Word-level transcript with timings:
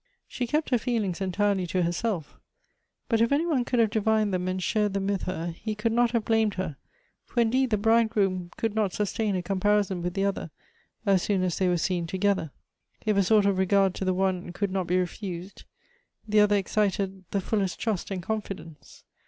"She 0.27 0.47
kept 0.47 0.71
her 0.71 0.79
feelings 0.79 1.21
entirely 1.21 1.67
to 1.67 1.83
herself; 1.83 2.39
but 3.07 3.21
if 3.21 3.31
any 3.31 3.45
one 3.45 3.63
could 3.63 3.77
have 3.77 3.91
divined 3.91 4.33
them 4.33 4.47
and 4.47 4.63
shared 4.63 4.93
them 4.95 5.05
with 5.05 5.25
her, 5.27 5.51
he 5.55 5.75
could 5.75 5.91
not 5.91 6.09
have 6.09 6.25
blamed 6.25 6.55
her; 6.55 6.77
for 7.23 7.39
indeed 7.41 7.69
the 7.69 7.77
bridegroom 7.77 8.49
could 8.57 8.73
not 8.73 8.93
sustain 8.93 9.35
a 9.35 9.43
comparison 9.43 10.01
with 10.01 10.15
the 10.15 10.25
other 10.25 10.49
as 11.05 11.21
soon 11.21 11.43
as 11.43 11.59
they 11.59 11.67
were 11.67 11.77
seen 11.77 12.07
together. 12.07 12.49
If 13.05 13.15
a 13.15 13.21
sort 13.21 13.45
of 13.45 13.59
regard 13.59 13.93
to 13.93 14.03
the 14.03 14.11
one 14.15 14.51
could 14.53 14.71
not 14.71 14.87
be 14.87 14.97
refused, 14.97 15.65
the 16.27 16.39
other 16.39 16.55
excited 16.55 17.23
the 17.29 17.39
fullest 17.39 17.79
trust 17.79 18.09
and 18.09 18.23
confidence. 18.23 19.03